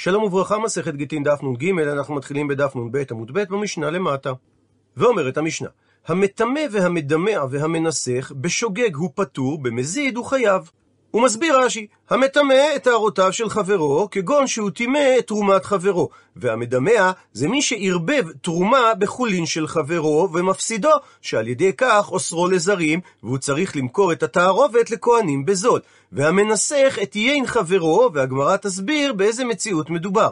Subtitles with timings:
[0.00, 4.32] שלום וברכה, מסכת גיטין דף נ"ג, אנחנו מתחילים בדף נ"ב עמוד ב' במשנה למטה.
[4.96, 5.68] ואומרת המשנה,
[6.06, 10.70] המטמא והמדמע והמנסח, בשוגג הוא פטור, במזיד הוא חייב.
[11.10, 17.10] הוא מסביר רש"י, המטמא את טהרותיו של חברו, כגון שהוא טימא את תרומת חברו, והמדמע
[17.32, 20.90] זה מי שערבב תרומה בחולין של חברו, ומפסידו,
[21.22, 25.80] שעל ידי כך אוסרו לזרים, והוא צריך למכור את התערובת לכהנים בזול.
[26.12, 30.30] והמנסח את יין חברו, והגמרא תסביר באיזה מציאות מדובר.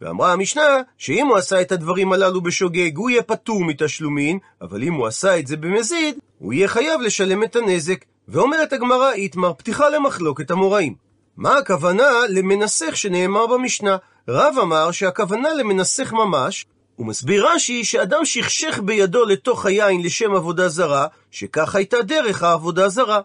[0.00, 4.94] ואמרה המשנה, שאם הוא עשה את הדברים הללו בשוגג, הוא יהיה פטור מתשלומין, אבל אם
[4.94, 8.04] הוא עשה את זה במזיד, הוא יהיה חייב לשלם את הנזק.
[8.28, 10.94] ואומרת הגמרא איתמר, פתיחה למחלוקת המוראים.
[11.36, 13.96] מה הכוונה למנסח שנאמר במשנה?
[14.28, 20.68] רב אמר שהכוונה למנסח ממש, הוא מסביר רש"י שאדם שכשך בידו לתוך היין לשם עבודה
[20.68, 23.20] זרה, שכך הייתה דרך העבודה זרה.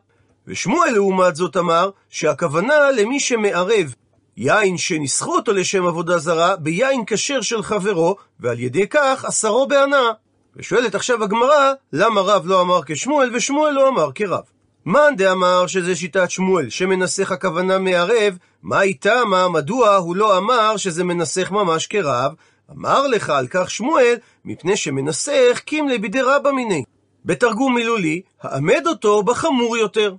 [0.48, 3.94] ושמואל לעומת זאת אמר שהכוונה למי שמערב
[4.38, 10.12] יין שניסחו אותו לשם עבודה זרה ביין כשר של חברו, ועל ידי כך אסרו בהנאה.
[10.56, 14.53] ושואלת עכשיו הגמרא, למה רב לא אמר כשמואל ושמואל לא אמר כרב?
[14.86, 20.78] מאן דאמר שזה שיטת שמואל, שמנסח הכוונה מערב, מה איתה מה, מדוע הוא לא אמר
[20.78, 22.32] שזה מנסח ממש כרב?
[22.72, 26.84] אמר לך על כך שמואל, מפני שמנסח קימלי בידי רבא מיני.
[27.26, 30.16] בתרגום מילולי, העמד אותו בחמור יותר.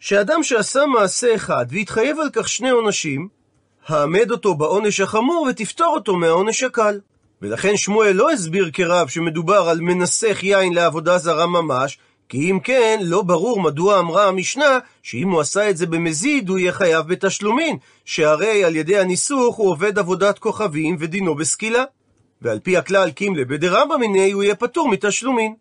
[0.00, 3.28] שאדם שעשה מעשה אחד והתחייב על כך שני עונשים,
[3.86, 7.00] העמד אותו בעונש החמור ותפטור אותו מהעונש הקל.
[7.42, 13.00] ולכן שמואל לא הסביר כרב שמדובר על מנסח יין לעבודה זרה ממש, כי אם כן,
[13.02, 17.76] לא ברור מדוע אמרה המשנה שאם הוא עשה את זה במזיד, הוא יהיה חייב בתשלומין,
[18.04, 21.84] שהרי על ידי הניסוך הוא עובד עבודת כוכבים ודינו בסקילה.
[22.42, 25.54] ועל פי הכלל קימלה בדרבא מיני, הוא יהיה פטור מתשלומין.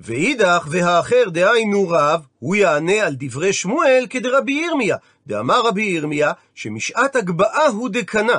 [0.00, 4.96] ואידך והאחר דהיינו רב, הוא יענה על דברי שמואל כדרבי ירמיה.
[5.26, 8.38] דאמר רבי ירמיה, שמשעת הגבהה הוא דקנה,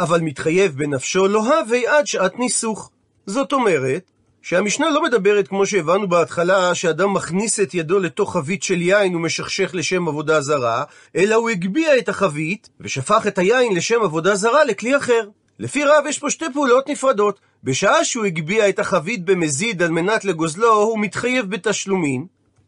[0.00, 2.90] אבל מתחייב בנפשו לא הווה עד שעת ניסוך.
[3.26, 4.10] זאת אומרת,
[4.44, 9.70] שהמשנה לא מדברת כמו שהבנו בהתחלה, שאדם מכניס את ידו לתוך חבית של יין ומשכשך
[9.74, 10.84] לשם עבודה זרה,
[11.16, 15.28] אלא הוא הגביה את החבית, ושפך את היין לשם עבודה זרה לכלי אחר.
[15.58, 17.40] לפי רב יש פה שתי פעולות נפרדות.
[17.64, 22.26] בשעה שהוא הגביה את החבית במזיד על מנת לגוזלו, הוא מתחייב בתשלומין,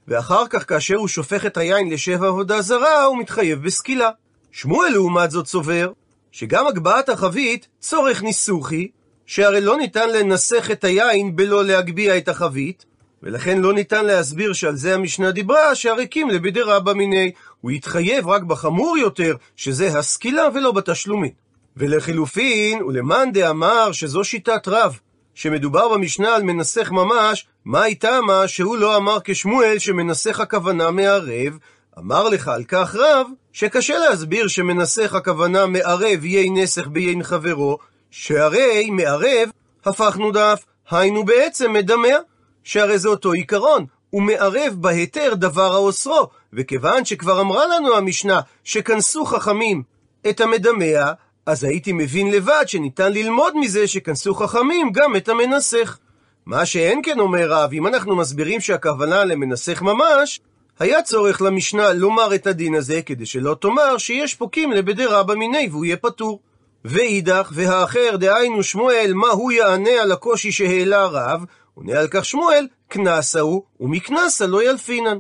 [0.08, 4.10] ואחר כך כאשר הוא שופך את היין לשם עבודה זרה, הוא מתחייב בסקילה.
[4.53, 5.93] שמואל לעומת זאת סובר,
[6.32, 8.88] שגם הגבהת החבית צורך ניסוחי,
[9.26, 12.84] שהרי לא ניתן לנסח את היין בלא להגביה את החבית,
[13.22, 17.32] ולכן לא ניתן להסביר שעל זה המשנה דיברה, שהריקים לבידי רבא מיני.
[17.60, 21.47] הוא יתחייב רק בחמור יותר, שזה הסקילה ולא בתשלומים.
[21.76, 24.98] ולחילופין, ולמאן דאמר שזו שיטת רב,
[25.34, 31.58] שמדובר במשנה על מנסח ממש, מה איתה מה שהוא לא אמר כשמואל שמנסח הכוונה מערב,
[31.98, 37.78] אמר לך על כך רב, שקשה להסביר שמנסח הכוונה מערב יין נסח ביין חברו,
[38.11, 39.50] שהרי מערב
[39.84, 42.17] הפכנו דף, היינו בעצם מדמע,
[42.65, 49.25] שהרי זה אותו עיקרון, הוא מערב בהיתר דבר האוסרו, וכיוון שכבר אמרה לנו המשנה שכנסו
[49.25, 49.83] חכמים
[50.28, 51.12] את המדמע,
[51.47, 55.99] אז הייתי מבין לבד שניתן ללמוד מזה שכנסו חכמים גם את המנסח.
[56.47, 60.41] מה שאין כן אומר רב, אם אנחנו מסבירים שהכוונה למנסח ממש,
[60.78, 65.69] היה צורך למשנה לומר את הדין הזה, כדי שלא תאמר שיש פוקים לבדי רבא מיני
[65.71, 66.41] והוא יהיה פטור.
[66.88, 71.44] ואידך, והאחר, דהיינו שמואל, מה הוא יענה על הקושי שהעלה רב?
[71.74, 75.19] עונה על כך שמואל, קנסה הוא, ומקנסה לא ילפינן.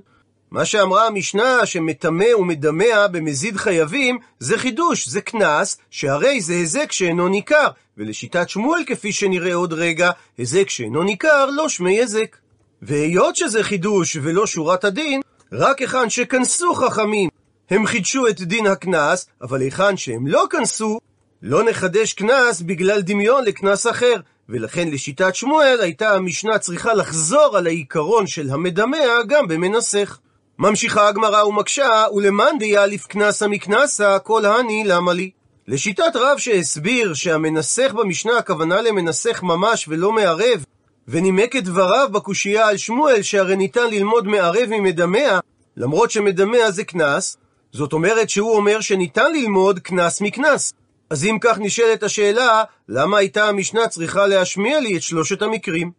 [0.50, 7.28] מה שאמרה המשנה שמטמא ומדמע במזיד חייבים, זה חידוש, זה קנס, שהרי זה היזק שאינו
[7.28, 7.68] ניכר,
[7.98, 12.36] ולשיטת שמואל כפי שנראה עוד רגע, היזק שאינו ניכר לא שמי היזק.
[12.82, 15.20] והיות שזה חידוש ולא שורת הדין,
[15.52, 17.28] רק היכן שכנסו חכמים
[17.70, 20.98] הם חידשו את דין הקנס, אבל היכן שהם לא כנסו,
[21.42, 24.14] לא נחדש קנס בגלל דמיון לקנס אחר,
[24.48, 30.18] ולכן לשיטת שמואל הייתה המשנה צריכה לחזור על העיקרון של המדמע גם במנסח.
[30.58, 35.30] ממשיכה הגמרא ומקשה, ולמאן דיאליף קנסה מקנסה, כל הני למה לי?
[35.68, 40.64] לשיטת רב שהסביר שהמנסח במשנה הכוונה למנסח ממש ולא מערב,
[41.08, 45.38] ונימק את דבריו בקושייה על שמואל שהרי ניתן ללמוד מערב ממדמע,
[45.76, 47.36] למרות שמדמע זה קנס,
[47.72, 50.72] זאת אומרת שהוא אומר שניתן ללמוד קנס מקנס.
[51.10, 55.90] אז אם כך נשאלת השאלה, למה הייתה המשנה צריכה להשמיע לי את שלושת המקרים?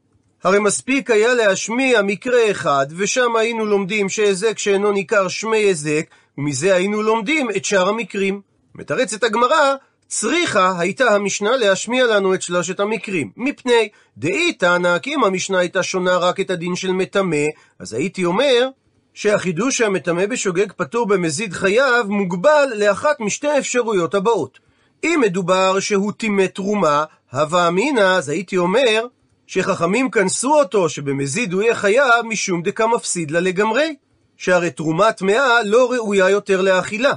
[0.44, 6.06] הרי מספיק היה להשמיע מקרה אחד, ושם היינו לומדים שהיזק שאינו ניכר שמי היזק,
[6.38, 8.42] ומזה היינו לומדים את שאר המקרים.
[8.76, 9.76] מתרצת הגמרא,
[10.08, 13.32] צריכה הייתה המשנה להשמיע לנו את שלושת המקרים.
[13.38, 17.46] מפני דאי תנא, כי אם המשנה הייתה שונה רק את הדין של מטמא,
[17.80, 18.70] אז הייתי אומר
[19.14, 24.67] שהחידוש שהמטמא בשוגג פטור במזיד חייו מוגבל לאחת משתי האפשרויות הבאות.
[25.04, 29.06] אם מדובר שהוא טימא תרומה, הווה אמינא, אז הייתי אומר
[29.48, 33.96] שחכמים כנסו אותו שבמזיד הוא יהיה חייב משום דקה מפסיד לה לגמרי.
[34.38, 37.14] שהרי תרומה טמאה לא ראויה יותר לאכילה.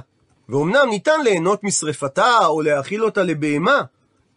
[0.49, 3.81] ואומנם ניתן ליהנות משרפתה או להאכיל אותה לבהמה,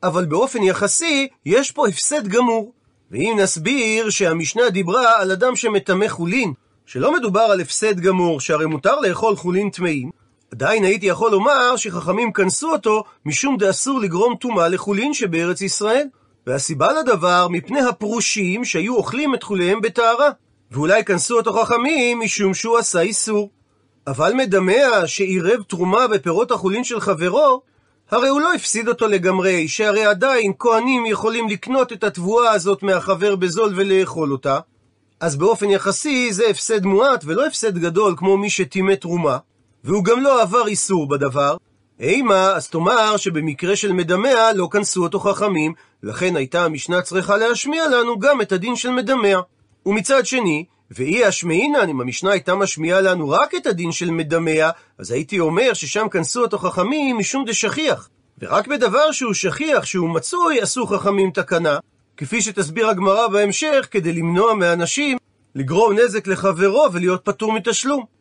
[0.02, 2.73] אבל באופן יחסי יש פה הפסד גמור.
[3.11, 6.52] ואם נסביר שהמשנה דיברה על אדם שמטמא חולין,
[6.87, 10.11] שלא מדובר על הפסד גמור, שהרי מותר לאכול חולין טמאים,
[10.55, 16.06] עדיין הייתי יכול לומר שחכמים כנסו אותו משום דאסור לגרום טומאה לחולין שבארץ ישראל.
[16.47, 20.31] והסיבה לדבר מפני הפרושים שהיו אוכלים את חוליהם בטהרה.
[20.71, 23.51] ואולי כנסו אותו חכמים משום שהוא עשה איסור.
[24.06, 27.62] אבל מדמע שעירב תרומה בפירות החולין של חברו,
[28.11, 33.37] הרי הוא לא הפסיד אותו לגמרי, שהרי עדיין כהנים יכולים לקנות את התבואה הזאת מהחבר
[33.37, 34.59] בזול ולאכול אותה,
[35.21, 39.39] אז באופן יחסי זה הפסד מועט ולא הפסד גדול כמו מי שטימא תרומה,
[39.85, 41.57] והוא גם לא עבר איסור בדבר.
[42.01, 47.89] אימה, אז תאמר שבמקרה של מדמע לא כנסו אותו חכמים, לכן הייתה המשנה צריכה להשמיע
[47.89, 49.41] לנו גם את הדין של מדמע.
[49.87, 55.11] ומצד שני, ואי השמעינן, אם המשנה הייתה משמיעה לנו רק את הדין של מדמע, אז
[55.11, 58.09] הייתי אומר ששם כנסו אותו חכמים משום דשכיח.
[58.39, 61.79] ורק בדבר שהוא שכיח, שהוא מצוי, עשו חכמים תקנה,
[62.17, 65.19] כפי שתסביר הגמרא בהמשך, כדי למנוע מאנשים
[65.55, 68.14] לגרום נזק לחברו ולהיות פטור מתשלום.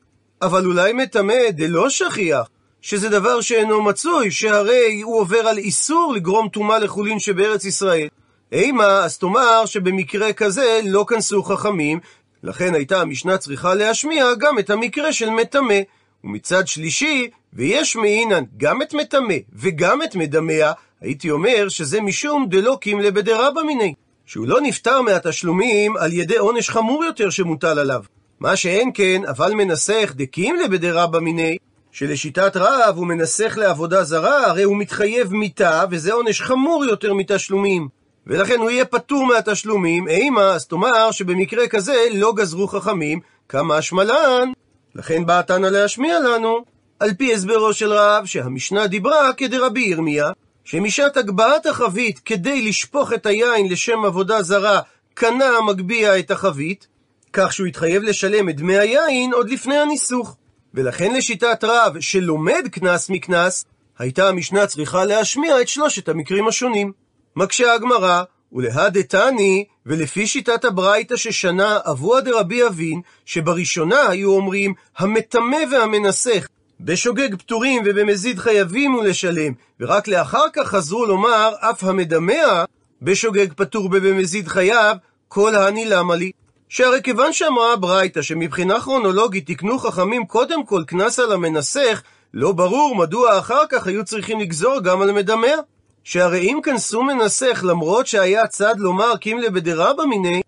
[0.46, 2.50] אבל אולי מטמא דלא שכיח,
[2.82, 8.08] שזה דבר שאינו מצוי, שהרי הוא עובר על איסור לגרום טומאה לחולין שבארץ ישראל.
[8.52, 12.00] אימה, אז תאמר שבמקרה כזה לא כנסו חכמים,
[12.44, 15.80] לכן הייתה המשנה צריכה להשמיע גם את המקרה של מטמא.
[16.24, 22.78] ומצד שלישי, ויש מעינן גם את מטמא וגם את מדמע, הייתי אומר שזה משום דלא
[22.82, 23.94] קימלה בדרבא מיני.
[24.26, 28.04] שהוא לא נפטר מהתשלומים על ידי עונש חמור יותר שמוטל עליו.
[28.40, 31.58] מה שאין כן, אבל מנסח דקימלה בדרבא מיני,
[31.92, 37.88] שלשיטת רב הוא מנסח לעבודה זרה, הרי הוא מתחייב מיתה, וזה עונש חמור יותר מתשלומים.
[38.28, 43.20] ולכן הוא יהיה פטור מהתשלומים, אימה, אז תאמר שבמקרה כזה לא גזרו חכמים,
[43.50, 44.52] כמה השמלן.
[44.96, 46.64] לכן באה תנא להשמיע לנו,
[47.00, 50.32] על פי הסברו של רב, שהמשנה דיברה כדרבי ירמיה,
[50.64, 54.80] שמשעת הגבהת החבית כדי לשפוך את היין לשם עבודה זרה,
[55.14, 56.88] קנה המגביה את החבית,
[57.34, 60.36] כך שהוא יתחייב לשלם את דמי היין עוד לפני הניסוך.
[60.74, 63.66] ולכן לשיטת רב שלומד קנס מקנס,
[64.00, 66.92] הייתה המשנה צריכה להשמיע את שלושת המקרים השונים.
[67.36, 76.48] מקשה הגמרא, ולהדתני, ולפי שיטת הברייתא ששנה אבוה דרבי אבין, שבראשונה היו אומרים המטמא והמנסח,
[76.80, 82.64] בשוגג פטורים ובמזיד חייבים הוא לשלם, ורק לאחר כך חזרו לומר אף המדמע,
[83.02, 84.98] בשוגג פטור ובמזיד חייב,
[85.28, 86.32] כל הני למה לי.
[86.74, 92.04] שהרי כיוון שאמרה הברייתא שמבחינה כרונולוגית תקנו חכמים קודם כל קנס על המנסח,
[92.34, 95.56] לא ברור מדוע אחר כך היו צריכים לגזור גם על מדמע.
[96.04, 100.42] שהרי אם כנסו מנסח למרות שהיה צד לומר קימלה בדרבא מיני,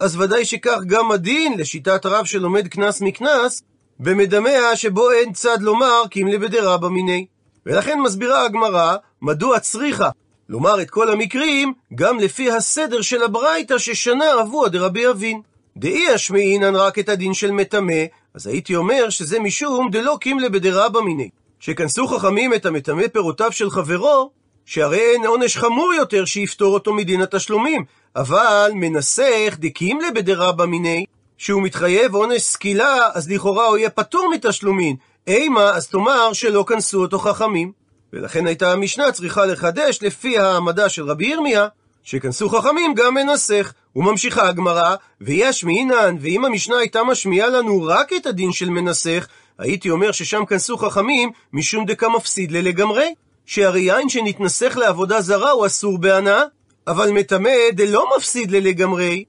[0.00, 3.62] אז ודאי שכך גם הדין, לשיטת רב שלומד קנס מקנס,
[4.00, 7.26] במדמע שבו אין צד לומר קימלה בדרבא מיני.
[7.66, 10.10] ולכן מסבירה הגמרא, מדוע צריכה
[10.48, 15.49] לומר את כל המקרים, גם לפי הסדר של הברייתא ששנה אבוה דרבי אבין.
[15.80, 18.04] דאי אשמעינן רק את הדין של מטמא,
[18.34, 21.28] אז הייתי אומר שזה משום דלא קימלה בדרבא מיני.
[21.60, 24.30] שכנסו חכמים את המטמא פירותיו של חברו,
[24.66, 27.84] שהרי אין עונש חמור יותר שיפטור אותו מדין התשלומים,
[28.16, 31.04] אבל מנסח דקימלה בדרבא מיני,
[31.38, 34.96] שהוא מתחייב עונש סקילה, אז לכאורה הוא יהיה פטור מתשלומין.
[35.26, 37.72] אימה, אז תאמר שלא כנסו אותו חכמים.
[38.12, 41.68] ולכן הייתה המשנה צריכה לחדש לפי העמדה של רבי ירמיה,
[42.02, 43.72] שכנסו חכמים גם מנסח.
[43.96, 49.26] וממשיכה הגמרא, ויש מעינן, ואם המשנה הייתה משמיעה לנו רק את הדין של מנסח,
[49.58, 53.14] הייתי אומר ששם כנסו חכמים משום דקה מפסיד ללגמרי.
[53.50, 56.42] שהרי יין שנתנסח לעבודה זרה הוא אסור בהנאה,
[56.86, 59.24] אבל מטמא דלא מפסיד ללגמרי,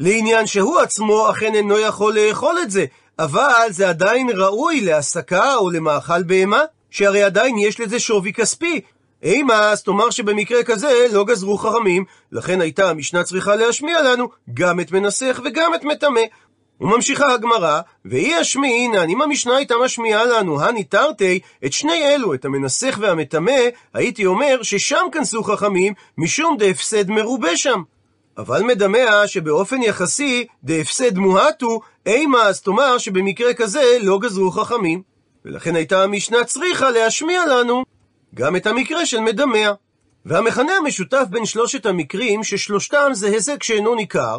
[0.00, 2.84] לעניין שהוא עצמו אכן אינו יכול לאכול את זה,
[3.18, 8.80] אבל זה עדיין ראוי להסקה או למאכל בהמה, שהרי עדיין יש לזה שווי כספי.
[9.22, 14.80] אימה, אז תאמר שבמקרה כזה לא גזרו חכמים, לכן הייתה המשנה צריכה להשמיע לנו גם
[14.80, 16.20] את מנסח וגם את מטמא.
[16.80, 22.44] וממשיכה הגמרא, ואי אשמעינן, אם המשנה הייתה משמיעה לנו, הני תרתי, את שני אלו, את
[22.44, 23.60] המנסח והמטמא,
[23.94, 27.82] הייתי אומר ששם כנסו חכמים, משום דהפסד מרובה שם.
[28.38, 35.02] אבל מדמה שבאופן יחסי, דהפסד מוהטו, אימה אז תאמר שבמקרה כזה לא גזרו חכמים.
[35.44, 37.84] ולכן הייתה המשנה צריכה להשמיע לנו
[38.34, 39.72] גם את המקרה של מדמה.
[40.24, 44.38] והמכנה המשותף בין שלושת המקרים, ששלושתם זה היזק שאינו ניכר,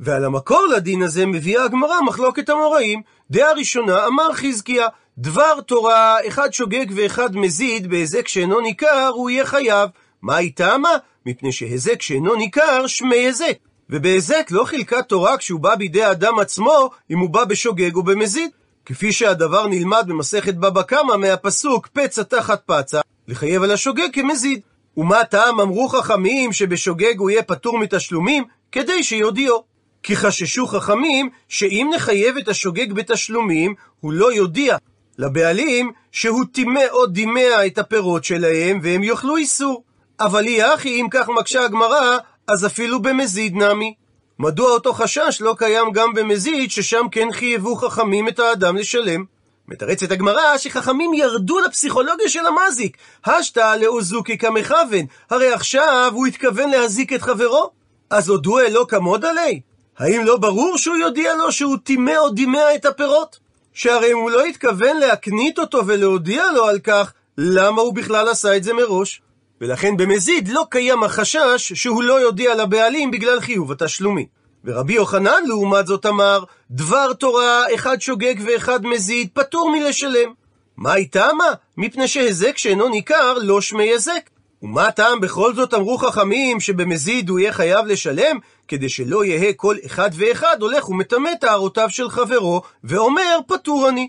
[0.00, 3.02] ועל המקור לדין הזה מביאה הגמרא מחלוקת המוראים.
[3.30, 9.46] דעה ראשונה, אמר חזקיה, דבר תורה, אחד שוגג ואחד מזיד בהיזק שאינו ניכר, הוא יהיה
[9.46, 9.90] חייב.
[10.22, 10.96] מה היא טעמה?
[11.26, 13.56] מפני שהיזק שאינו ניכר, שמי היזק.
[13.90, 18.50] ובהיזק לא חילקה תורה כשהוא בא בידי האדם עצמו, אם הוא בא בשוגג או במזיד.
[18.86, 24.60] כפי שהדבר נלמד במסכת בבא קמא מהפסוק פצע תחת פצע, לחייב על השוגג כמזיד.
[24.96, 28.44] ומה טעם אמרו חכמים שבשוגג הוא יהיה פטור מתשלומים?
[28.72, 29.64] כדי שיודיעו.
[30.02, 34.76] כי חששו חכמים שאם נחייב את השוגג בתשלומים, הוא לא יודיע
[35.18, 39.82] לבעלים שהוא טימא או דימע את הפירות שלהם והם יאכלו איסור.
[40.20, 42.18] אבל אי אחי, אם כך מקשה הגמרא,
[42.48, 43.94] אז אפילו במזיד נמי.
[44.40, 49.24] מדוע אותו חשש לא קיים גם במזיד, ששם כן חייבו חכמים את האדם לשלם?
[49.68, 52.96] מתרצת הגמרא שחכמים ירדו לפסיכולוגיה של המזיק.
[53.24, 57.70] השתא לאוזוקי כמכוון, הרי עכשיו הוא התכוון להזיק את חברו.
[58.10, 59.60] אז הודו אלו כמוד עלי?
[59.98, 63.38] האם לא ברור שהוא יודיע לו שהוא טימא או דימע את הפירות?
[63.72, 68.56] שהרי אם הוא לא התכוון להקנית אותו ולהודיע לו על כך, למה הוא בכלל עשה
[68.56, 69.22] את זה מראש?
[69.60, 74.26] ולכן במזיד לא קיים החשש שהוא לא יודיע לבעלים בגלל חיוב התשלומים.
[74.64, 80.32] ורבי יוחנן לעומת זאת אמר, דבר תורה, אחד שוגג ואחד מזיד, פטור מלשלם.
[80.76, 81.52] מה היא טעמה?
[81.76, 84.30] מפני שהזק שאינו ניכר, לא שמי הזק.
[84.62, 88.38] ומה הטעם בכל זאת אמרו חכמים שבמזיד הוא יהיה חייב לשלם?
[88.68, 94.08] כדי שלא יהא כל אחד ואחד הולך ומטמא טהרותיו של חברו, ואומר פטור אני.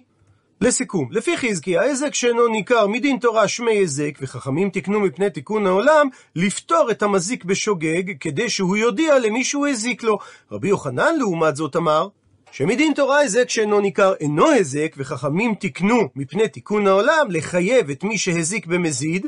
[0.62, 6.08] לסיכום, לפי חזקיה, היזק שאינו ניכר מדין תורה שמי היזק, וחכמים תיקנו מפני תיקון העולם,
[6.36, 10.20] לפתור את המזיק בשוגג, כדי שהוא יודיע למי שהוא הזיק לו.
[10.52, 12.08] רבי יוחנן לעומת זאת אמר,
[12.52, 18.18] שמדין תורה היזק שאינו ניכר אינו היזק, וחכמים תיקנו מפני תיקון העולם לחייב את מי
[18.18, 19.28] שהזיק במזיד,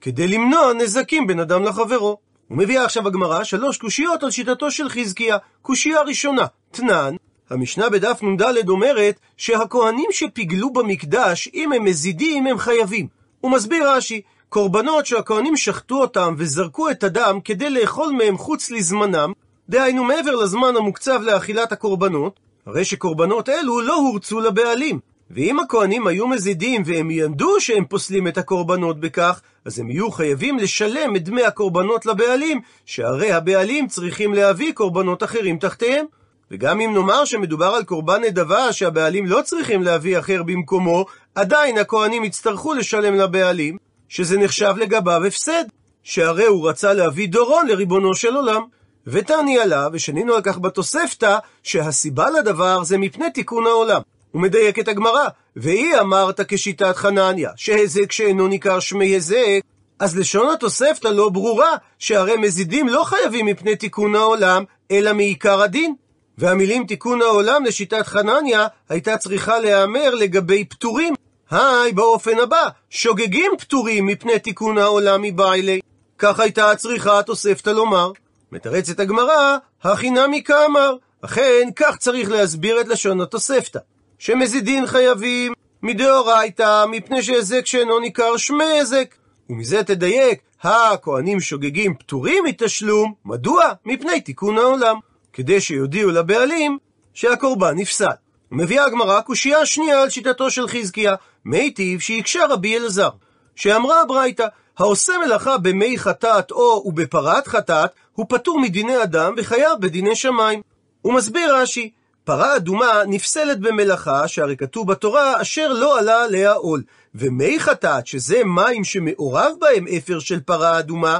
[0.00, 2.16] כדי למנוע נזקים בין אדם לחברו.
[2.50, 5.36] ומביאה עכשיו הגמרא שלוש קושיות על שיטתו של חזקיה.
[5.62, 7.14] קושייה ראשונה, תנן,
[7.50, 13.06] המשנה בדף נ"ד אומרת שהכהנים שפיגלו במקדש, אם הם מזידים, הם חייבים.
[13.40, 19.32] הוא מסביר רש"י, קורבנות שהכהנים שחטו אותם וזרקו את הדם כדי לאכול מהם חוץ לזמנם,
[19.68, 25.00] דהיינו מעבר לזמן המוקצב לאכילת הקורבנות, הרי שקורבנות אלו לא הורצו לבעלים.
[25.30, 30.58] ואם הכהנים היו מזידים והם ידעו שהם פוסלים את הקורבנות בכך, אז הם יהיו חייבים
[30.58, 36.06] לשלם את דמי הקורבנות לבעלים, שהרי הבעלים צריכים להביא קורבנות אחרים תחתיהם.
[36.54, 42.24] וגם אם נאמר שמדובר על קורבן נדבה שהבעלים לא צריכים להביא אחר במקומו, עדיין הכהנים
[42.24, 43.76] יצטרכו לשלם לבעלים,
[44.08, 45.64] שזה נחשב לגביו הפסד,
[46.02, 48.62] שהרי הוא רצה להביא דורון לריבונו של עולם.
[49.06, 54.00] ותעני עליו, ושנינו על כך בתוספתא, שהסיבה לדבר זה מפני תיקון העולם.
[54.30, 59.60] הוא מדייק את הגמרא, והיא אמרת כשיטת חנניה, שהזק שאינו ניכר שמי הזק,
[59.98, 65.94] אז לשון התוספתא לא ברורה, שהרי מזידים לא חייבים מפני תיקון העולם, אלא מעיקר הדין.
[66.38, 71.14] והמילים תיקון העולם לשיטת חנניה הייתה צריכה להיאמר לגבי פטורים.
[71.50, 75.80] היי, באופן הבא, שוגגים פטורים מפני תיקון העולם מבעילי.
[76.18, 78.12] כך הייתה צריכה התוספתא לומר.
[78.52, 80.96] מתרצת הגמרא, הכי נמי כאמר.
[81.24, 83.78] אכן, כך צריך להסביר את לשון התוספתא.
[84.18, 89.14] שמזידין חייבים מדאורייתא, מפני שהזק שאינו ניכר שמי הזק.
[89.50, 93.64] ומזה תדייק, הכהנים שוגגים פטורים מתשלום, מדוע?
[93.84, 94.96] מפני תיקון העולם.
[95.34, 96.78] כדי שיודיעו לבעלים
[97.14, 98.06] שהקורבן נפסל.
[98.50, 101.14] מביאה הגמרא קושייה שנייה על שיטתו של חזקיה,
[101.44, 103.08] מיטיב שהקשה רבי אלעזר,
[103.56, 104.46] שאמרה הברייתא,
[104.78, 110.60] העושה מלאכה במי חטאת או ובפרת חטאת, הוא פטור מדיני אדם וחייב בדיני שמיים.
[111.02, 111.90] הוא מסביר רש"י,
[112.24, 116.82] פרה אדומה נפסלת במלאכה, שהרי כתוב בתורה, אשר לא עלה עליה עול.
[117.14, 121.18] ומי חטאת, שזה מים שמעורב בהם אפר של פרה אדומה,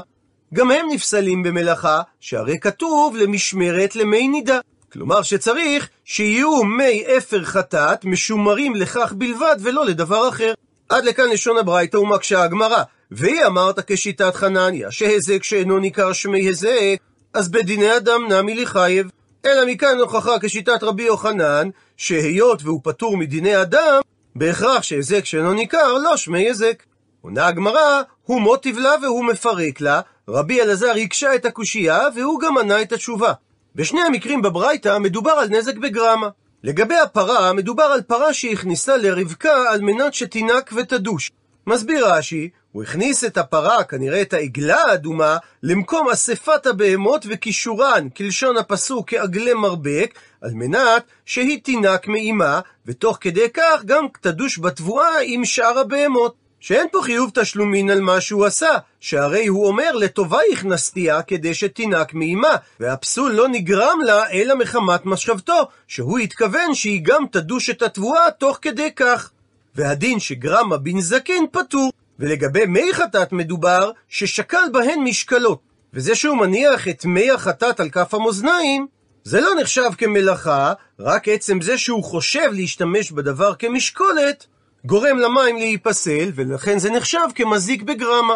[0.53, 4.59] גם הם נפסלים במלאכה, שהרי כתוב למשמרת למי נידה.
[4.93, 10.53] כלומר שצריך שיהיו מי אפר חטאת משומרים לכך בלבד ולא לדבר אחר.
[10.89, 12.83] עד לכאן לשון הברייתא ומקשה הגמרא.
[13.11, 16.97] והיא אמרת כשיטת חנניה, שהזק שאינו ניכר שמי הזק,
[17.33, 19.09] אז בדיני אדם נמי לחייב.
[19.45, 24.01] אלא מכאן הוכחה כשיטת רבי יוחנן, שהיות והוא פטור מדיני אדם,
[24.35, 26.83] בהכרח שהזק שאינו ניכר לא שמי הזק.
[27.21, 32.57] עונה הגמרא, הוא מוטיב לה והוא מפרק לה, רבי אלעזר הקשה את הקושייה, והוא גם
[32.57, 33.33] ענה את התשובה.
[33.75, 36.29] בשני המקרים בברייתא מדובר על נזק בגרמה.
[36.63, 41.31] לגבי הפרה, מדובר על פרה שהכניסה לרבקה על מנת שתינק ותדוש.
[41.67, 48.57] מסביר רש"י, הוא הכניס את הפרה, כנראה את העגלה האדומה, למקום אספת הבהמות וקישורן, כלשון
[48.57, 55.45] הפסוק כעגלי מרבק, על מנת שהיא תינק מאימה, ותוך כדי כך גם תדוש בתבואה עם
[55.45, 56.44] שאר הבהמות.
[56.65, 62.13] שאין פה חיוב תשלומין על מה שהוא עשה, שהרי הוא אומר לטובה הכנסתיה כדי שתינק
[62.13, 68.31] מאימה, והפסול לא נגרם לה אלא מחמת משכבתו, שהוא התכוון שהיא גם תדוש את התבואה
[68.31, 69.31] תוך כדי כך.
[69.75, 71.91] והדין שגרמה בנזקין פטור.
[72.19, 75.59] ולגבי מי חטאת מדובר ששקל בהן משקלות.
[75.93, 78.87] וזה שהוא מניח את מי החטאת על כף המאזניים,
[79.23, 84.45] זה לא נחשב כמלאכה, רק עצם זה שהוא חושב להשתמש בדבר כמשקולת,
[84.85, 88.35] גורם למים להיפסל, ולכן זה נחשב כמזיק בגרמה.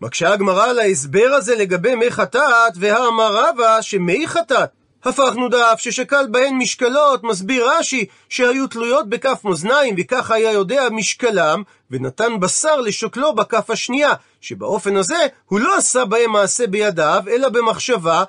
[0.00, 4.68] מקשה הגמרא על ההסבר הזה לגבי מי חטאת, והאמר רבא שמי חטאת.
[5.04, 11.62] הפכנו דף ששקל בהן משקלות, מסביר רש"י, שהיו תלויות בכף מאזניים, וכך היה יודע משקלם,
[11.90, 18.24] ונתן בשר לשוקלו בכף השנייה, שבאופן הזה הוא לא עשה בהם מעשה בידיו, אלא במחשבה,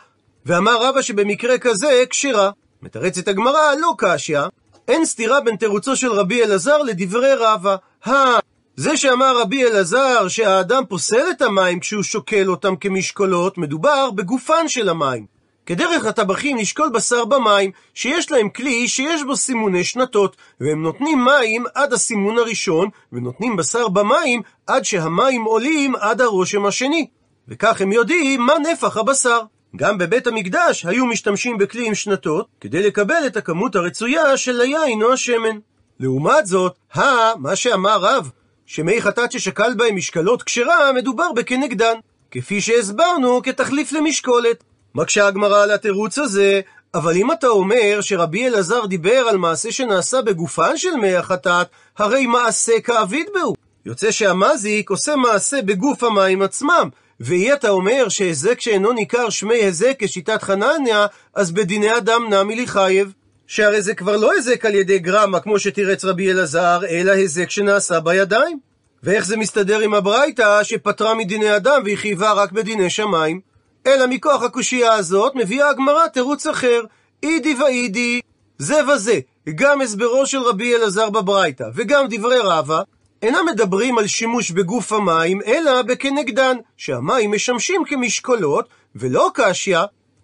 [0.45, 2.51] ואמר רבא שבמקרה כזה כשרה.
[2.81, 4.41] מתרצת הגמרא, לא קשיא,
[4.87, 7.75] אין סתירה בין תירוצו של רבי אלעזר לדברי רבא.
[8.75, 14.89] זה שאמר רבי אלעזר שהאדם פוסל את המים כשהוא שוקל אותם כמשקולות, מדובר בגופן של
[14.89, 15.25] המים.
[15.65, 21.65] כדרך הטבחים לשקול בשר במים, שיש להם כלי שיש בו סימוני שנתות, והם נותנים מים
[21.75, 27.07] עד הסימון הראשון, ונותנים בשר במים עד שהמים עולים עד הרושם השני.
[27.47, 29.39] וכך הם יודעים מה נפח הבשר.
[29.77, 35.01] גם בבית המקדש היו משתמשים בכלי עם שנתות, כדי לקבל את הכמות הרצויה של היין
[35.03, 35.57] או השמן.
[35.99, 38.31] לעומת זאת, הא, מה שאמר רב,
[38.65, 41.93] שמי חטאת ששקל בהם משקלות כשרה, מדובר בכנגדן,
[42.31, 44.63] כפי שהסברנו כתחליף למשקולת.
[44.95, 46.61] מקשה הגמרא על התירוץ הזה,
[46.93, 51.67] אבל אם אתה אומר שרבי אלעזר דיבר על מעשה שנעשה בגופן של מי החטאת,
[51.97, 53.55] הרי מעשה כאביד בהו.
[53.85, 56.89] יוצא שהמזיק עושה מעשה בגוף המים עצמם,
[57.19, 63.13] ואי אתה אומר שהיזק שאינו ניכר שמי היזק כשיטת חנניה, אז בדיני אדם נמי לחייב.
[63.47, 67.99] שהרי זה כבר לא היזק על ידי גרמה, כמו שתירץ רבי אלעזר, אלא היזק שנעשה
[67.99, 68.59] בידיים.
[69.03, 73.39] ואיך זה מסתדר עם הברייתא שפטרה מדיני אדם והיא חייבה רק בדיני שמיים?
[73.87, 76.81] אלא מכוח הקושייה הזאת מביאה הגמרא תירוץ אחר,
[77.23, 78.21] אידי ואידי,
[78.57, 79.19] זה וזה,
[79.55, 82.81] גם הסברו של רבי אלעזר בברייתא וגם דברי רבא,
[83.21, 89.79] אינם מדברים על שימוש בגוף המים, אלא בכנגדן, שהמים משמשים כמשקולות, ולא קשיא,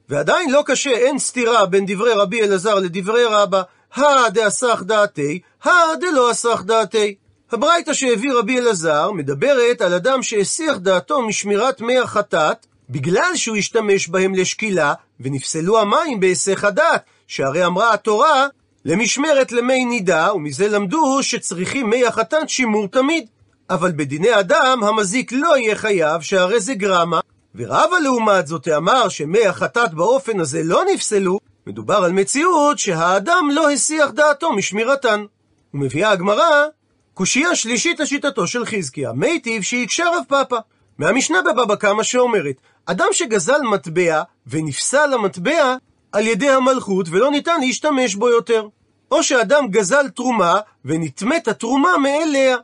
[0.10, 3.62] ועדיין לא קשה, אין סתירה בין דברי רבי אלעזר לדברי רבא,
[3.94, 7.16] הא דאסך דעתי, הא דלא אסך דעתי.
[7.52, 14.08] הברייתא שהביא רבי אלעזר מדברת על אדם שהסיח דעתו משמירת מי החטאת, בגלל שהוא השתמש
[14.08, 18.48] בהם לשקילה, ונפסלו המים בהיסח הדעת, שהרי אמרה התורה,
[18.86, 23.28] למשמרת למי נידה, ומזה למדו שצריכים מי החטאת שימור תמיד.
[23.70, 27.20] אבל בדיני אדם המזיק לא יהיה חייב, שהרי זה גרמה,
[27.56, 33.72] ורבא לעומת זאת אמר שמי החטאת באופן הזה לא נפסלו, מדובר על מציאות שהאדם לא
[33.72, 35.26] הסיח דעתו משמירתן.
[35.74, 36.66] ומביאה הגמרא
[37.14, 40.58] קושייה שלישית לשיטתו של חזקיה, מיטיב שהקשה רב פאפא.
[40.98, 45.76] מהמשנה בבבא קמא שאומרת, אדם שגזל מטבע ונפסל המטבע
[46.14, 48.68] על ידי המלכות ולא ניתן להשתמש בו יותר.
[49.12, 52.58] או שאדם גזל תרומה ונטמאת התרומה מאליה.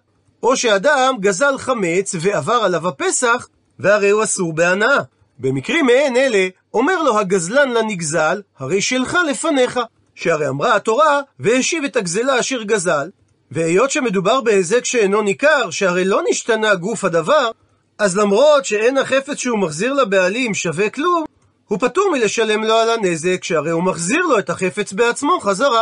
[0.44, 3.48] או שאדם גזל חמץ ועבר עליו הפסח
[3.80, 4.98] והרי הוא אסור בהנאה.
[5.40, 9.80] במקרים מעין אלה, אומר לו הגזלן לנגזל, הרי שלך לפניך.
[10.16, 13.10] שהרי אמרה התורה, והשיב את הגזלה אשר גזל,
[13.52, 17.52] והיות שמדובר בהיזק שאינו ניכר, שהרי לא נשתנה גוף הדבר,
[17.98, 21.26] אז למרות שאין החפץ שהוא מחזיר לבעלים שווה כלום,
[21.70, 25.82] הוא פטור מלשלם לו על הנזק, שהרי הוא מחזיר לו את החפץ בעצמו חזרה.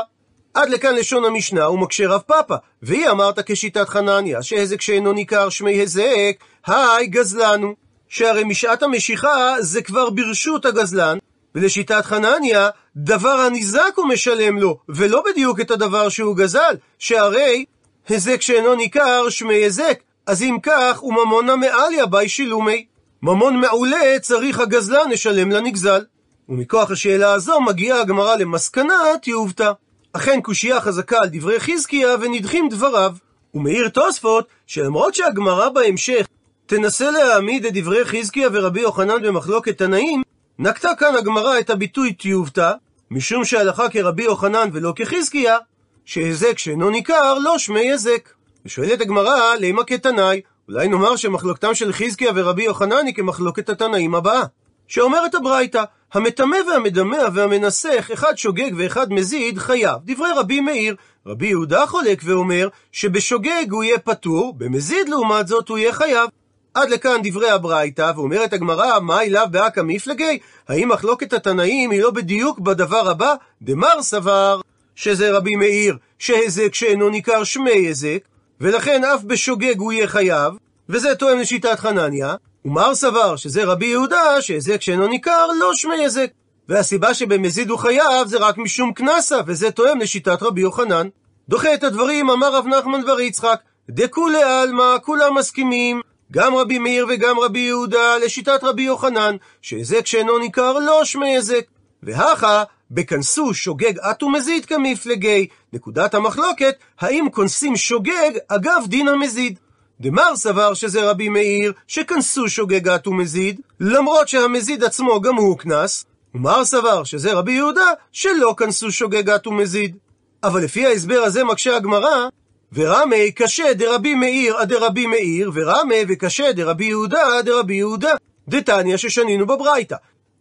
[0.54, 5.50] עד לכאן לשון המשנה הוא מקשה רב פאפא, והיא אמרת כשיטת חנניה, שהזק שאינו ניכר
[5.50, 7.73] שמי הזק, היי גזלנו.
[8.10, 11.17] שהרי משעת המשיכה זה כבר ברשות הגזלן,
[11.56, 17.65] ולשיטת חנניה, דבר הניזק הוא משלם לו, ולא בדיוק את הדבר שהוא גזל, שהרי
[18.10, 22.86] הזק שאינו ניכר שמי הזק, אז אם כך, הוא ממונה מעליה בי שילומי.
[23.22, 26.04] ממון מעולה צריך הגזלן לשלם לנגזל.
[26.50, 29.72] ומכוח השאלה הזו מגיעה הגמרא למסקנה תיעובתא.
[30.14, 33.14] אכן קושייה חזקה על דברי חזקיה ונדחים דבריו.
[33.54, 36.28] ומעיר תוספות שלמרות שהגמרא בהמשך
[36.66, 40.22] תנסה להעמיד את דברי חזקיה ורבי יוחנן במחלוקת תנאים,
[40.60, 42.72] נקטה כאן הגמרא את הביטוי תיעובתא,
[43.12, 45.58] משום שהלכה כרבי יוחנן ולא כחזקיה,
[46.06, 48.30] שהזק שאינו ניכר לא שמי הזק.
[48.66, 54.44] ושואלת הגמרא, לימה כתנאי, אולי נאמר שמחלוקתם של חזקיה ורבי יוחנן היא כמחלוקת התנאים הבאה.
[54.88, 59.98] שאומרת הברייתא, המטמא והמדמע והמנסח, אחד שוגג ואחד מזיד, חייב.
[60.06, 65.78] דברי רבי מאיר, רבי יהודה חולק ואומר שבשוגג הוא יהיה פטור, במזיד לעומת זאת הוא
[65.78, 66.30] יהיה חייב.
[66.74, 70.40] עד לכאן דברי הברייתא, ואומרת הגמרא, מה אליו באקא מפלגי?
[70.68, 73.34] האם מחלוקת התנאים היא לא בדיוק בדבר הבא?
[73.62, 74.62] דמר סבר,
[74.96, 78.28] שזה רבי מאיר, שהזק שאינו ניכר שמי הזק,
[78.62, 80.54] ולכן אף בשוגג הוא יהיה חייב,
[80.89, 86.32] וזה תואם לשיטת חנניה, ומר סבר שזה רבי יהודה, שהזק שאינו ניכר לא שמי הזק.
[86.70, 91.08] והסיבה שבמזיד הוא חייב זה רק משום קנסה, וזה תואם לשיטת רבי יוחנן.
[91.50, 96.02] דוחה את הדברים אמר רב נחמן בר יצחק, דכולי עלמא, כולם מסכימים.
[96.32, 101.63] גם רבי מאיר וגם רבי יהודה לשיטת רבי יוחנן, שהיזק שאינו ניכר לא שמי היזק.
[102.04, 105.47] והכה, בכנסו שוגג אט ומזיד כמפלגי.
[105.73, 109.60] נקודת המחלוקת, האם כונסים שוגג אגב דין המזיד.
[110.02, 116.06] דמר סבר שזה רבי מאיר, שכנסו שוגג אט ומזיד, למרות שהמזיד עצמו גם הוא קנס,
[116.36, 119.97] ומר סבר שזה רבי יהודה, שלא כנסו שוגג אט ומזיד.
[120.43, 122.28] אבל לפי ההסבר הזה מקשה הגמרא,
[122.73, 128.12] ורמי קשה דרבי מאיר עד דרבי מאיר, ורמי וקשה דרבי יהודה עד דרבי יהודה.
[128.47, 129.95] דתניא ששנינו בברייתא.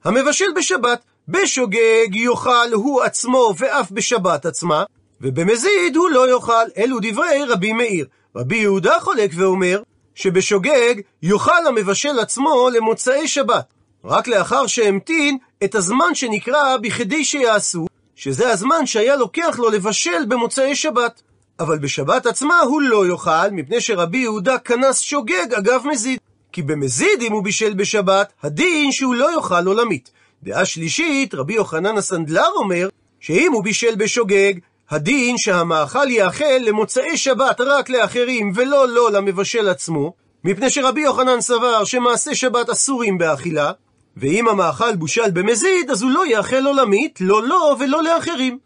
[0.04, 4.84] המבשל בשבת, בשוגג יאכל הוא עצמו ואף בשבת עצמה,
[5.20, 8.06] ובמזיד הוא לא יאכל, אלו דברי רבי מאיר.
[8.36, 9.82] רבי יהודה חולק ואומר,
[10.14, 13.72] שבשוגג יאכל המבשל עצמו למוצאי שבת,
[14.04, 20.74] רק לאחר שהמתין את הזמן שנקרא בכדי שיעשו, שזה הזמן שהיה לוקח לו לבשל במוצאי
[20.74, 21.22] שבת.
[21.60, 26.18] אבל בשבת עצמה הוא לא יאכל, מפני שרבי יהודה כנס שוגג אגב מזיד.
[26.52, 30.10] כי במזיד, אם הוא בישל בשבת, הדין שהוא לא יאכל עולמית.
[30.42, 32.88] דעה שלישית, רבי יוחנן הסנדלר אומר,
[33.20, 34.52] שאם הוא בישל בשוגג,
[34.90, 40.12] הדין שהמאכל יאכל למוצאי שבת רק לאחרים ולא לו למבשל עצמו,
[40.44, 43.72] מפני שרבי יוחנן סבר שמעשי שבת אסורים באכילה,
[44.16, 48.58] ואם המאכל בושל במזיד, אז הוא לא יאכל עולמית, לא לו ולא לאחרים.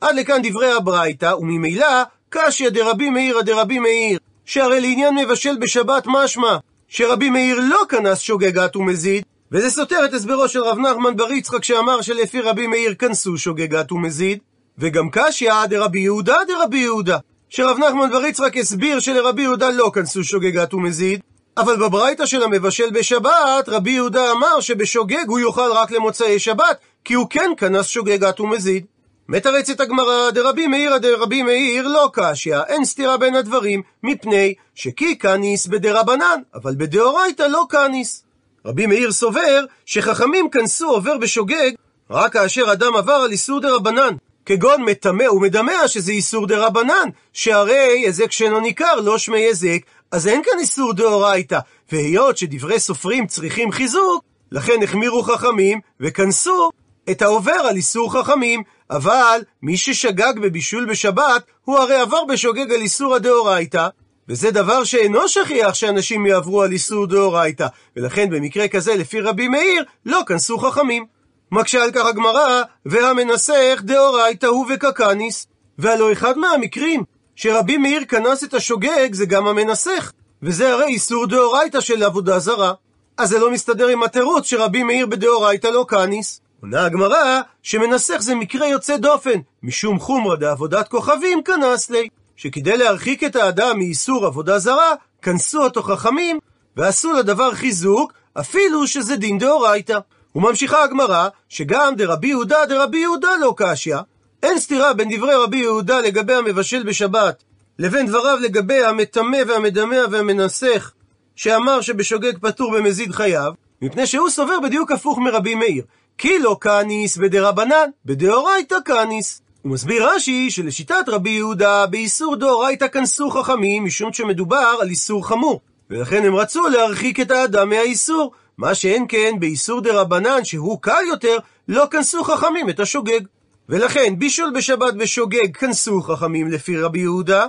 [0.00, 6.56] עד לכאן דברי הברייתא, וממילא קשיא דרבי מאיר דרבי מאיר, שהרי לעניין מבשל בשבת משמע,
[6.88, 11.64] שרבי מאיר לא כנס שוגגת ומזיד, וזה סותר את הסברו של רב נחמן בר יצחק
[11.64, 14.38] שאמר שלפי רבי מאיר כנסו שוגגת ומזיד,
[14.78, 20.24] וגם קשיא דרבי יהודה דרבי יהודה, שרב נחמן בר יצחק הסביר שלרבי יהודה לא כנסו
[20.24, 21.20] שוגגת ומזיד,
[21.56, 27.14] אבל בברייתא של המבשל בשבת, רבי יהודה אמר שבשוגג הוא יאכל רק למוצאי שבת, כי
[27.14, 28.84] הוא כן כנס שוגגת ומזיד.
[29.28, 35.66] מתרצת הגמרא, דרבי מאיר דרבי מאיר לא קשיא, אין סתירה בין הדברים, מפני שכי קניס
[35.66, 38.27] בדרבנן, אבל בדאורייתא לא קניס.
[38.64, 41.70] רבי מאיר סובר שחכמים כנסו עובר בשוגג
[42.10, 44.14] רק כאשר אדם עבר על איסור דרבנן,
[44.46, 49.78] כגון מטמא ומדמע שזה איסור דרבנן, שהרי היזק שאינו ניכר לא שמי היזק,
[50.12, 51.58] אז אין כאן איסור דאורייתא,
[51.92, 56.70] והיות שדברי סופרים צריכים חיזוק, לכן החמירו חכמים וכנסו
[57.10, 62.80] את העובר על איסור חכמים, אבל מי ששגג בבישול בשבת, הוא הרי עבר בשוגג על
[62.80, 63.88] איסור הדאורייתא,
[64.28, 69.84] וזה דבר שאינו שכיח שאנשים יעברו על איסור דאורייתא, ולכן במקרה כזה, לפי רבי מאיר,
[70.06, 71.06] לא כנסו חכמים.
[71.52, 75.46] מקשה על כך הגמרא, והמנסח דאורייתא הוא וקקניס.
[75.78, 77.04] והלא אחד מהמקרים
[77.36, 80.12] שרבי מאיר כנס את השוגג זה גם המנסח,
[80.42, 82.72] וזה הרי איסור דאורייתא של עבודה זרה.
[83.18, 86.40] אז זה לא מסתדר עם התירוץ שרבי מאיר בדאורייתא לא קניס.
[86.62, 93.24] עונה הגמרא שמנסח זה מקרה יוצא דופן, משום חומרא דעבודת כוכבים כנס לי, שכדי להרחיק
[93.24, 96.38] את האדם מאיסור עבודה זרה, כנסו אותו חכמים,
[96.76, 99.98] ועשו לדבר חיזוק, אפילו שזה דין דאורייתא.
[100.34, 103.96] וממשיכה הגמרא, שגם דרבי יהודה דרבי יהודה לא קשיא,
[104.42, 107.42] אין סתירה בין דברי רבי יהודה לגבי המבשל בשבת,
[107.78, 110.92] לבין דבריו לגבי המטמא והמדמע והמנסח,
[111.36, 115.84] שאמר שבשוגג פטור במזיד חייו, מפני שהוא סובר בדיוק הפוך מרבי מאיר.
[116.18, 119.42] כי לא קניס בדרבנן, בדאורייתא קניס.
[119.62, 125.60] הוא מסביר רש"י שלשיטת רבי יהודה באיסור דאורייתא כנסו חכמים משום שמדובר על איסור חמור
[125.90, 131.36] ולכן הם רצו להרחיק את האדם מהאיסור מה שאין כן באיסור דרבנן שהוא קל יותר
[131.68, 133.20] לא כנסו חכמים את השוגג.
[133.68, 137.46] ולכן בישול בשבת בשוגג כנסו חכמים לפי רבי יהודה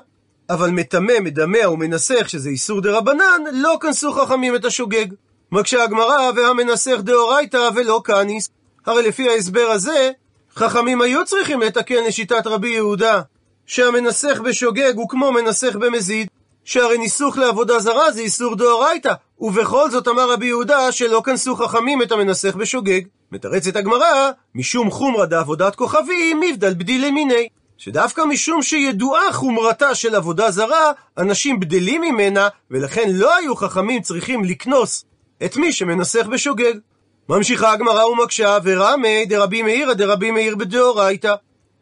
[0.49, 5.07] אבל מטמא, מדמע ומנסח שזה איסור דרבנן לא כנסו חכמים את השוגג.
[5.51, 8.49] מקשה הגמרא והמנסח דאורייתא ולא קניס
[8.85, 10.11] הרי לפי ההסבר הזה
[10.59, 13.21] חכמים היו צריכים לתקן לשיטת רבי יהודה,
[13.65, 16.27] שהמנסח בשוגג הוא כמו מנסח במזיד,
[16.63, 22.01] שהרי ניסוך לעבודה זרה זה איסור דאורייתא, ובכל זאת אמר רבי יהודה שלא כנסו חכמים
[22.01, 23.01] את המנסח בשוגג.
[23.31, 27.47] מתרצת הגמרא, משום חומרא דעבודת כוכבים, מבדל בדילי מיני.
[27.77, 34.43] שדווקא משום שידועה חומרתה של עבודה זרה, אנשים בדלים ממנה, ולכן לא היו חכמים צריכים
[34.43, 35.05] לקנוס
[35.45, 36.73] את מי שמנסח בשוגג.
[37.29, 41.35] ממשיכה הגמרא ומקשה, ורמי דרבי מאיר דרבי מאיר בדאורייתא.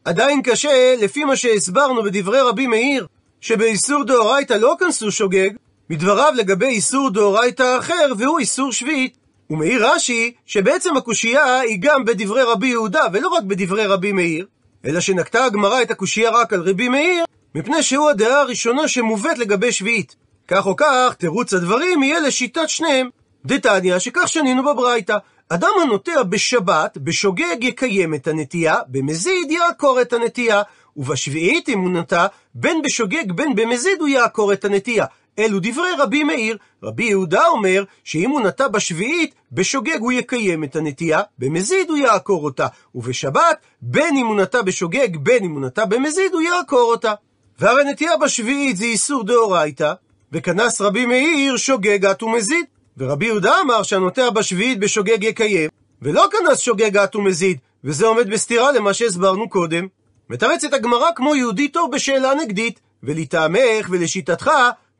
[0.05, 3.07] עדיין קשה, לפי מה שהסברנו בדברי רבי מאיר,
[3.41, 5.49] שבאיסור דאורייתא לא כנסו שוגג,
[5.89, 9.17] מדבריו לגבי איסור דאורייתא אחר, והוא איסור שביעית.
[9.49, 14.45] ומעיר רש"י, שבעצם הקושייה היא גם בדברי רבי יהודה, ולא רק בדברי רבי מאיר,
[14.85, 19.71] אלא שנקטה הגמרא את הקושייה רק על רבי מאיר, מפני שהוא הדעה הראשונה שמובאת לגבי
[19.71, 20.15] שביעית.
[20.47, 23.09] כך או כך, תירוץ הדברים יהיה לשיטת שניהם.
[23.45, 25.17] דתניא, שכך שנינו בברייתא.
[25.49, 30.61] אדם הנוטע בשבת, בשוגג יקיים את הנטייה, במזיד יעקור את הנטייה,
[30.97, 35.05] ובשביעית אמונתה, בין בשוגג בין במזיד הוא יעקור את הנטייה.
[35.39, 36.57] אלו דברי רבי מאיר.
[36.83, 42.43] רבי יהודה אומר שאם הוא נטע בשביעית, בשוגג הוא יקיים את הנטייה, במזיד הוא יעקור
[42.43, 47.13] אותה, ובשבת, בין אם הוא נטע בשוגג, בין אם הוא נטע במזיד, הוא יעקור אותה.
[47.59, 49.93] והרי נטייה בשביעית זה איסור דאורייתא,
[50.31, 52.65] וכנס רבי מאיר שוגג את ומזיד.
[52.97, 55.69] ורבי יהודה אמר שהנוטע בשביעית בשוגג יקיים,
[56.01, 59.87] ולא כנס שוגג את ומזיד, וזה עומד בסתירה למה שהסברנו קודם.
[60.29, 64.51] מתרצת הגמרא כמו יהודי טוב בשאלה נגדית, ולטעמך ולשיטתך,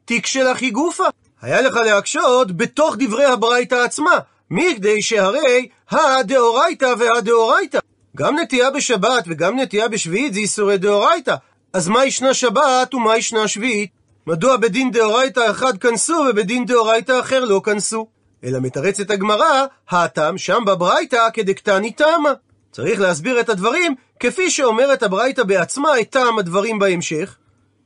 [0.05, 1.03] תיק שלך היא גופה.
[1.41, 4.19] היה לך להקשות בתוך דברי הברייתא עצמה,
[4.51, 7.79] מכדי שהרי הדאורייתא והדאורייתא.
[8.17, 11.35] גם נטייה בשבת וגם נטייה בשביעית זה איסורי דאורייתא.
[11.73, 13.96] אז מה ישנה שבת ומה ישנה שביעית?
[14.27, 18.07] מדוע בדין דאורייתא אחד כנסו ובדין דאורייתא אחר לא כנסו?
[18.43, 22.33] אלא מתרצת הגמרא, הטעם שם בברייתא כדקטני תמה.
[22.71, 27.37] צריך להסביר את הדברים כפי שאומרת הברייתא בעצמה את טעם הדברים בהמשך,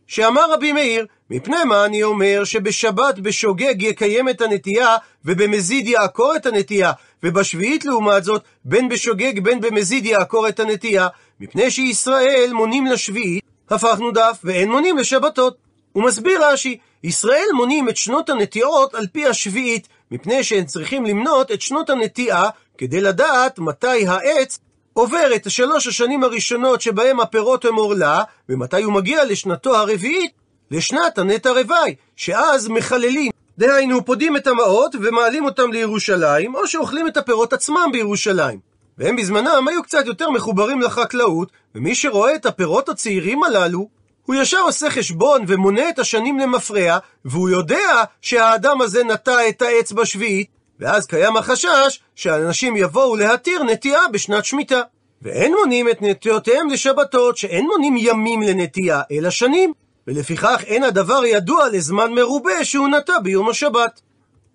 [0.07, 6.45] שאמר רבי מאיר, מפני מה אני אומר שבשבת בשוגג יקיים את הנטייה, ובמזיד יעקור את
[6.45, 6.91] הנטייה,
[7.23, 11.07] ובשביעית לעומת זאת, בין בשוגג בין במזיד יעקור את הנטייה,
[11.39, 15.70] מפני שישראל מונים לשביעית, הפכנו דף, ואין מונים לשבתות.
[15.93, 21.51] הוא מסביר רש"י, ישראל מונים את שנות הנטיעות על פי השביעית, מפני שהם צריכים למנות
[21.51, 24.59] את שנות הנטיעה, כדי לדעת מתי העץ
[24.93, 30.31] עובר את שלוש השנים הראשונות שבהם הפירות הם עורלה, ומתי הוא מגיע לשנתו הרביעית,
[30.71, 33.31] לשנת הנטע רווי, שאז מחללים.
[33.57, 38.59] דהיינו, פודים את המעות ומעלים אותם לירושלים, או שאוכלים את הפירות עצמם בירושלים.
[38.97, 43.87] והם בזמנם היו קצת יותר מחוברים לחקלאות, ומי שרואה את הפירות הצעירים הללו,
[44.25, 49.91] הוא ישר עושה חשבון ומונה את השנים למפרע, והוא יודע שהאדם הזה נטע את העץ
[49.91, 50.47] בשביעית,
[50.79, 54.81] ואז קיים החשש שאנשים יבואו להתיר נטיעה בשנת שמיטה.
[55.21, 59.73] ואין מונים את נטיותיהם לשבתות, שאין מונים ימים לנטיעה, אלא שנים.
[60.07, 64.01] ולפיכך אין הדבר ידוע לזמן מרובה שהוא נטע ביום השבת.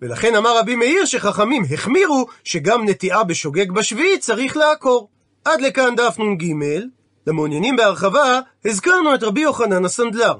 [0.01, 5.09] ולכן אמר רבי מאיר שחכמים החמירו שגם נטיעה בשוגג בשביעית צריך לעקור.
[5.45, 6.53] עד לכאן דף נ"ג.
[7.27, 10.33] למעוניינים בהרחבה, הזכרנו את רבי יוחנן הסנדלר.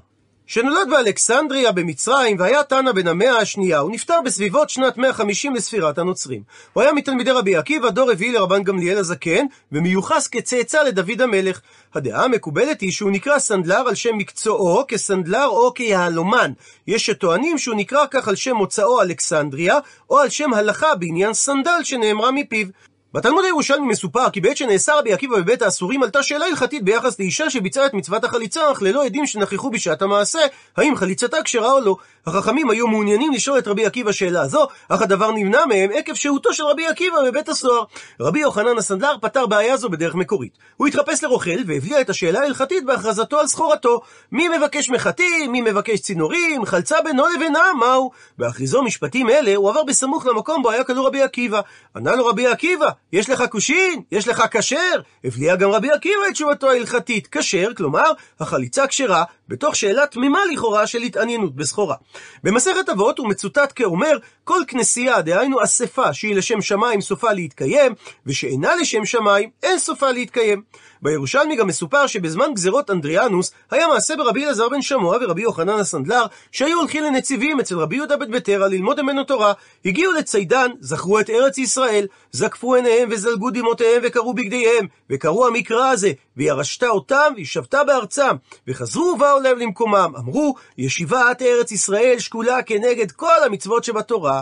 [0.46, 6.42] שנולד באלכסנדריה במצרים והיה תנא בן המאה השנייה, הוא נפטר בסביבות שנת 150 לספירת הנוצרים.
[6.74, 11.62] הוא היה מתלמידי רבי עקיבא, דור רביעי לרבן גמליאל הזקן, ומיוחס כצאצא לדוד המלך.
[11.94, 16.52] הדעה המקובלת היא שהוא נקרא סנדלר על שם מקצועו כסנדלר או כיהלומן.
[16.88, 19.78] יש שטוענים שהוא נקרא כך על שם מוצאו אלכסנדריה,
[20.10, 22.68] או על שם הלכה בעניין סנדל שנאמרה מפיו.
[23.14, 27.50] בתלמוד הירושלמי מסופר כי בעת שנאסר רבי עקיבא בבית האסורים עלתה שאלה הלכתית ביחס לאישה
[27.50, 30.40] שביצעה את מצוות החליצה אך ללא עדים שנכחו בשעת המעשה,
[30.78, 31.96] האם חליצתה כשרה או לא.
[32.26, 36.54] החכמים היו מעוניינים לשאול את רבי עקיבא שאלה זו, אך הדבר נמנע מהם עקב שהותו
[36.54, 37.84] של רבי עקיבא בבית הסוהר.
[38.20, 40.58] רבי יוחנן הסנדלר פתר בעיה זו בדרך מקורית.
[40.78, 44.02] הוא התחפש לרוכל והבליע את השאלה ההלכתית בהכרזתו על סחורתו.
[44.32, 48.12] מי מבקש מחטים, מי מבקש צינורים, חלצה בינו לבינה, מהו?
[48.38, 51.62] בהכריזו משפטים אלה הוא עבר בסמוך למקום בו היה כלוא רבי עקיבא.
[51.96, 54.02] ענה לו רבי עקיבא, יש לך קושין?
[54.12, 55.02] יש לך כשר?
[55.24, 57.28] הבליע גם רבי עקיבא את תשובתו ההלכתית.
[57.32, 61.96] כשר, כלומר, החליצה כשרה, בתוך שאלה תמימה לכאורה של התעניינות בסחורה.
[62.44, 67.94] במסכת אבות הוא מצוטט כאומר, כל כנסייה, דהיינו אספה שהיא לשם שמיים סופה להתקיים,
[68.26, 70.62] ושאינה לשם שמיים, אין סופה להתקיים.
[71.02, 76.26] בירושלמי גם מסופר שבזמן גזרות אנדריאנוס, היה מעשה ברבי אלעזר בן שמוע ורבי יוחנן הסנדלר,
[76.52, 79.54] שהיו הולכים לנציבים אצל רבי יהודה בן בטרה ללמוד ממנו תורה.
[79.86, 86.12] הגיעו לצידן, זכרו את ארץ ישראל, זקפו עיניהם וזלגו דמעותיהם וקראו בגדיהם, וקראו המקרא הזה,
[86.38, 88.36] וירשת אותם וישבת בארצם,
[88.68, 90.14] וחזרו ובאו להם למקומם.
[90.18, 94.42] אמרו, ישיבת ארץ ישראל שקולה כנגד כל המצוות שבתורה.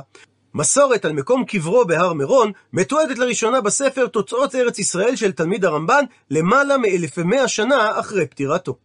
[0.56, 6.04] מסורת על מקום קברו בהר מירון מתועדת לראשונה בספר תוצאות ארץ ישראל של תלמיד הרמב"ן
[6.32, 8.78] למעלה מאלף ומאה שנה אחרי פטירתו.